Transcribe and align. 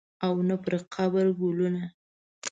او 0.25 0.33
نه 0.49 0.55
پرقبر 0.63 1.25
ګلونه 1.39 1.83